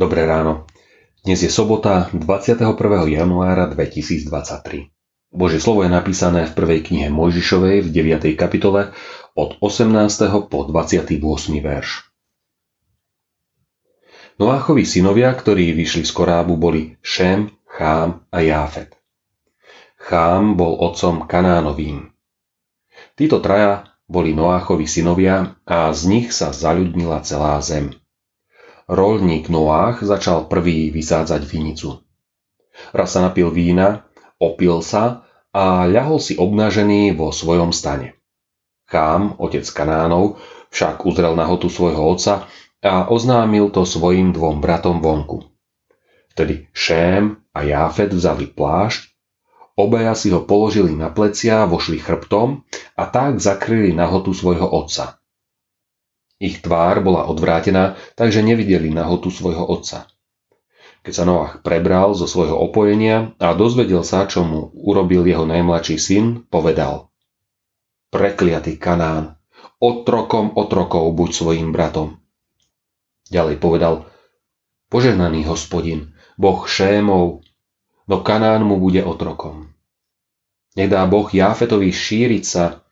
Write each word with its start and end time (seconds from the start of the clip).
Dnes 0.00 1.44
je 1.44 1.52
sobota 1.52 2.08
21. 2.16 2.72
januára 3.04 3.68
2023. 3.68 4.88
Božie 5.28 5.60
slovo 5.60 5.84
je 5.84 5.92
napísané 5.92 6.48
v 6.48 6.56
prvej 6.56 6.80
knihe 6.88 7.12
Mojžišovej 7.12 7.84
v 7.84 7.88
9. 8.16 8.32
kapitole 8.32 8.96
od 9.36 9.60
18. 9.60 9.92
po 10.48 10.64
28. 10.64 11.20
verš. 11.60 12.08
Noáchovi 14.40 14.88
synovia, 14.88 15.36
ktorí 15.36 15.76
vyšli 15.76 16.08
z 16.08 16.12
korábu, 16.16 16.56
boli 16.56 16.96
Šem, 17.04 17.52
Chám 17.68 18.24
a 18.32 18.40
Jáfet. 18.40 18.96
Chám 20.00 20.56
bol 20.56 20.80
otcom 20.80 21.28
Kanánovým. 21.28 22.08
Títo 23.20 23.44
traja 23.44 23.84
boli 24.08 24.32
Noáchovi 24.32 24.88
synovia 24.88 25.60
a 25.68 25.92
z 25.92 26.00
nich 26.08 26.32
sa 26.32 26.56
zaľudnila 26.56 27.20
celá 27.20 27.60
zem. 27.60 27.99
Rolník 28.90 29.54
Noách 29.54 30.02
začal 30.02 30.50
prvý 30.50 30.90
vysádzať 30.90 31.46
vinicu. 31.46 32.02
Raz 32.90 33.14
sa 33.14 33.22
napil 33.22 33.46
vína, 33.54 34.10
opil 34.42 34.82
sa 34.82 35.30
a 35.54 35.86
ľahol 35.86 36.18
si 36.18 36.34
obnažený 36.34 37.14
vo 37.14 37.30
svojom 37.30 37.70
stane. 37.70 38.18
Chám, 38.90 39.38
otec 39.38 39.62
Kanánov, 39.70 40.42
však 40.74 41.06
uzrel 41.06 41.38
nahotu 41.38 41.70
svojho 41.70 42.02
otca 42.02 42.50
a 42.82 43.06
oznámil 43.06 43.70
to 43.70 43.86
svojim 43.86 44.34
dvom 44.34 44.58
bratom 44.58 44.98
vonku. 44.98 45.46
Vtedy 46.34 46.66
Šém 46.74 47.38
a 47.54 47.62
Jáfet 47.62 48.10
vzali 48.10 48.50
plášť, 48.50 49.06
obaja 49.78 50.18
si 50.18 50.34
ho 50.34 50.42
položili 50.42 50.98
na 50.98 51.14
plecia, 51.14 51.62
vošli 51.62 52.02
chrbtom 52.02 52.66
a 52.98 53.06
tak 53.06 53.38
zakryli 53.38 53.94
nahotu 53.94 54.34
svojho 54.34 54.66
otca. 54.66 55.19
Ich 56.40 56.64
tvár 56.64 57.04
bola 57.04 57.28
odvrátená, 57.28 58.00
takže 58.16 58.40
nevideli 58.40 58.88
nahotu 58.88 59.28
svojho 59.28 59.60
otca. 59.68 60.08
Keď 61.04 61.12
sa 61.12 61.24
Noach 61.28 61.60
prebral 61.60 62.16
zo 62.16 62.24
svojho 62.24 62.56
opojenia 62.56 63.36
a 63.36 63.52
dozvedel 63.52 64.00
sa, 64.04 64.24
čo 64.24 64.44
mu 64.44 64.72
urobil 64.72 65.24
jeho 65.28 65.44
najmladší 65.44 65.96
syn, 66.00 66.24
povedal 66.48 67.12
Prekliatý 68.08 68.80
Kanán, 68.80 69.36
otrokom 69.80 70.56
otrokov 70.56 71.12
buď 71.12 71.30
svojim 71.32 71.76
bratom. 71.76 72.20
Ďalej 73.28 73.56
povedal 73.60 73.94
Požehnaný 74.90 75.46
hospodin, 75.46 76.16
boh 76.40 76.64
Šémov, 76.64 77.44
no 78.08 78.16
Kanán 78.24 78.64
mu 78.64 78.80
bude 78.80 79.04
otrokom. 79.04 79.70
Nech 80.76 80.88
dá 80.88 81.04
boh 81.04 81.28
Jáfetovi 81.28 81.92
šíriť 81.92 82.44
sa, 82.44 82.84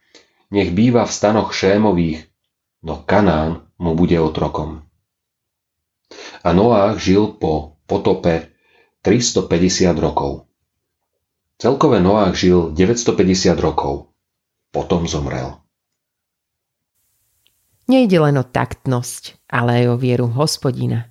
nech 0.48 0.72
býva 0.72 1.04
v 1.04 1.12
stanoch 1.12 1.52
Šémových, 1.52 2.28
no 2.82 3.02
Kanán 3.02 3.66
mu 3.78 3.94
bude 3.94 4.18
otrokom. 4.18 4.82
A 6.42 6.54
Noách 6.54 7.02
žil 7.02 7.36
po 7.36 7.78
potope 7.84 8.54
350 9.02 9.94
rokov. 9.98 10.48
Celkové 11.58 11.98
Noách 11.98 12.38
žil 12.38 12.70
950 12.70 13.58
rokov. 13.58 14.14
Potom 14.70 15.08
zomrel. 15.10 15.58
Nejde 17.88 18.20
len 18.20 18.36
o 18.36 18.44
taktnosť, 18.44 19.48
ale 19.48 19.82
aj 19.82 19.84
o 19.90 19.96
vieru 19.96 20.28
hospodina. 20.28 21.08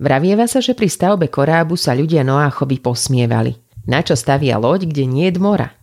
Vravieva 0.00 0.48
sa, 0.48 0.64
že 0.64 0.72
pri 0.72 0.88
stavbe 0.88 1.28
korábu 1.28 1.76
sa 1.76 1.92
ľudia 1.92 2.24
Noáchovi 2.24 2.80
posmievali. 2.80 3.52
Na 3.84 4.00
čo 4.00 4.16
stavia 4.16 4.56
loď, 4.56 4.88
kde 4.88 5.04
nie 5.04 5.28
je 5.28 5.36
mora? 5.36 5.76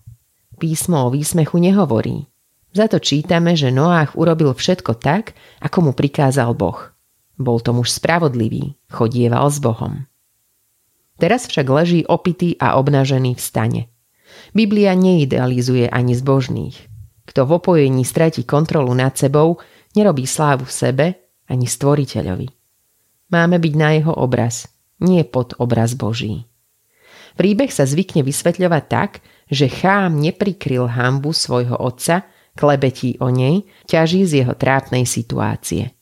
Písmo 0.57 1.05
o 1.05 1.13
výsmechu 1.13 1.61
nehovorí. 1.61 2.25
Za 2.75 2.91
to 2.91 2.99
čítame, 2.99 3.55
že 3.55 3.73
Noách 3.73 4.15
urobil 4.19 4.51
všetko 4.51 4.99
tak, 4.99 5.35
ako 5.63 5.89
mu 5.89 5.91
prikázal 5.95 6.51
Boh. 6.53 6.91
Bol 7.37 7.61
to 7.61 7.71
muž 7.71 7.93
spravodlivý, 7.93 8.75
chodieval 8.89 9.47
s 9.47 9.61
Bohom. 9.61 10.09
Teraz 11.17 11.49
však 11.49 11.65
leží 11.65 12.01
opitý 12.05 12.57
a 12.61 12.77
obnažený 12.77 13.37
v 13.37 13.41
stane. 13.41 13.81
Biblia 14.53 14.93
neidealizuje 14.93 15.89
ani 15.89 16.13
zbožných. 16.13 16.77
Kto 17.25 17.45
v 17.45 17.51
opojení 17.57 18.05
stratí 18.05 18.45
kontrolu 18.45 18.93
nad 18.93 19.17
sebou, 19.17 19.57
nerobí 19.97 20.29
slávu 20.29 20.69
sebe 20.69 21.33
ani 21.49 21.65
stvoriteľovi. 21.65 22.47
Máme 23.33 23.57
byť 23.59 23.73
na 23.75 23.89
jeho 23.97 24.13
obraz, 24.15 24.69
nie 25.03 25.25
pod 25.27 25.57
obraz 25.59 25.97
Boží. 25.97 26.47
Príbeh 27.35 27.69
sa 27.69 27.85
zvykne 27.85 28.23
vysvetľovať 28.23 28.83
tak, 28.87 29.11
že 29.51 29.69
Chám 29.69 30.17
neprikryl 30.17 30.89
hambu 30.89 31.35
svojho 31.35 31.75
otca, 31.75 32.25
klebetí 32.57 33.21
o 33.21 33.29
nej, 33.29 33.69
ťaží 33.85 34.25
z 34.25 34.41
jeho 34.41 34.57
trápnej 34.57 35.05
situácie. 35.05 35.93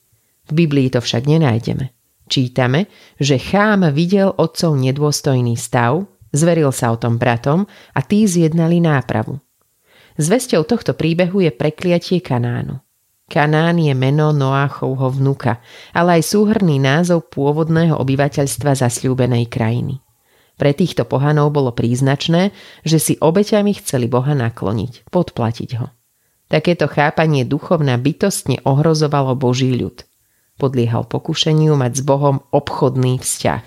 V 0.48 0.52
Biblii 0.64 0.88
to 0.88 1.04
však 1.04 1.28
nenájdeme. 1.28 1.92
Čítame, 2.26 2.88
že 3.20 3.36
Chám 3.36 3.86
videl 3.92 4.32
otcov 4.32 4.74
nedôstojný 4.74 5.54
stav, 5.54 6.08
zveril 6.32 6.72
sa 6.72 6.90
o 6.90 6.98
tom 6.98 7.20
bratom 7.20 7.68
a 7.92 8.00
tí 8.00 8.24
zjednali 8.24 8.80
nápravu. 8.80 9.38
Zvesťou 10.16 10.64
tohto 10.64 10.96
príbehu 10.96 11.44
je 11.44 11.52
prekliatie 11.52 12.24
Kanánu. 12.24 12.80
Kanán 13.26 13.82
je 13.82 13.90
meno 13.90 14.30
Noáchovho 14.30 15.10
vnuka, 15.10 15.58
ale 15.90 16.22
aj 16.22 16.30
súhrný 16.30 16.78
názov 16.78 17.26
pôvodného 17.26 17.98
obyvateľstva 17.98 18.78
zasľúbenej 18.78 19.50
krajiny. 19.50 19.98
Pre 20.56 20.72
týchto 20.72 21.04
pohanov 21.04 21.52
bolo 21.52 21.74
príznačné, 21.74 22.54
že 22.86 22.96
si 22.96 23.14
obeťami 23.18 23.76
chceli 23.82 24.08
Boha 24.08 24.32
nakloniť, 24.32 25.10
podplatiť 25.10 25.70
ho. 25.82 25.95
Takéto 26.46 26.86
chápanie 26.86 27.42
duchovna 27.42 27.98
bytostne 27.98 28.62
ohrozovalo 28.62 29.34
Boží 29.34 29.74
ľud. 29.74 30.06
Podliehal 30.56 31.04
pokušeniu 31.10 31.74
mať 31.74 31.92
s 31.98 32.02
Bohom 32.06 32.46
obchodný 32.54 33.18
vzťah. 33.18 33.64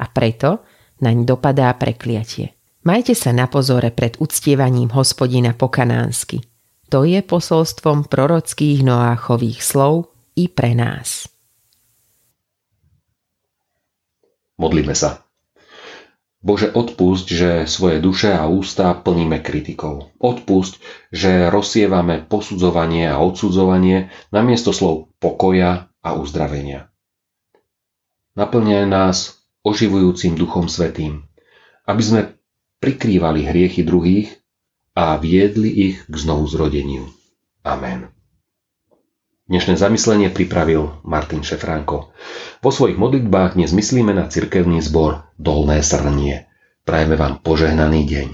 A 0.00 0.04
preto 0.08 0.64
naň 1.04 1.28
dopadá 1.28 1.68
prekliatie. 1.76 2.56
Majte 2.88 3.12
sa 3.12 3.36
na 3.36 3.44
pozore 3.44 3.92
pred 3.92 4.16
uctievaním 4.16 4.88
hospodina 4.96 5.52
po 5.52 5.68
kanánsky. 5.68 6.40
To 6.88 7.04
je 7.04 7.20
posolstvom 7.20 8.08
prorockých 8.08 8.80
Noáchových 8.80 9.60
slov 9.60 10.08
i 10.40 10.48
pre 10.48 10.72
nás. 10.72 11.28
Modlíme 14.56 14.96
sa. 14.96 15.27
Bože, 16.38 16.70
odpusť, 16.70 17.26
že 17.26 17.50
svoje 17.66 17.98
duše 17.98 18.30
a 18.30 18.46
ústa 18.46 18.94
plníme 18.94 19.42
kritikou. 19.42 20.14
Odpusť, 20.22 20.78
že 21.10 21.50
rozsievame 21.50 22.22
posudzovanie 22.22 23.10
a 23.10 23.18
odsudzovanie 23.18 24.14
namiesto 24.30 24.70
slov 24.70 25.10
pokoja 25.18 25.90
a 25.98 26.14
uzdravenia. 26.14 26.94
Naplňaj 28.38 28.86
nás 28.86 29.42
oživujúcim 29.66 30.38
Duchom 30.38 30.70
Svetým, 30.70 31.26
aby 31.90 32.02
sme 32.06 32.20
prikrývali 32.78 33.42
hriechy 33.42 33.82
druhých 33.82 34.30
a 34.94 35.18
viedli 35.18 35.90
ich 35.90 36.06
k 36.06 36.14
znovu 36.14 36.46
zrodeniu. 36.46 37.10
Amen. 37.66 38.17
Dnešné 39.48 39.80
zamyslenie 39.80 40.28
pripravil 40.28 41.00
Martin 41.08 41.40
Šefránko. 41.40 42.12
Vo 42.60 42.68
svojich 42.68 43.00
modlitbách 43.00 43.56
dnes 43.56 43.72
myslíme 43.72 44.12
na 44.12 44.28
cirkevný 44.28 44.84
zbor 44.84 45.24
Dolné 45.40 45.80
Srnie. 45.80 46.52
Prajeme 46.84 47.16
vám 47.16 47.40
požehnaný 47.40 48.04
deň. 48.04 48.28